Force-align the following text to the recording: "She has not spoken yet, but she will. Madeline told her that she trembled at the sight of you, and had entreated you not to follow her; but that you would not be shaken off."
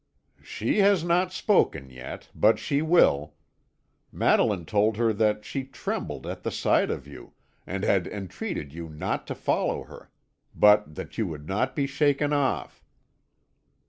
"She 0.41 0.79
has 0.79 1.03
not 1.03 1.31
spoken 1.31 1.91
yet, 1.91 2.29
but 2.33 2.57
she 2.57 2.81
will. 2.81 3.35
Madeline 4.11 4.65
told 4.65 4.97
her 4.97 5.13
that 5.13 5.45
she 5.45 5.63
trembled 5.63 6.25
at 6.25 6.41
the 6.41 6.49
sight 6.49 6.89
of 6.89 7.05
you, 7.05 7.33
and 7.67 7.83
had 7.83 8.07
entreated 8.07 8.73
you 8.73 8.89
not 8.89 9.27
to 9.27 9.35
follow 9.35 9.83
her; 9.83 10.09
but 10.55 10.95
that 10.95 11.19
you 11.19 11.27
would 11.27 11.47
not 11.47 11.75
be 11.75 11.85
shaken 11.85 12.33
off." 12.33 12.83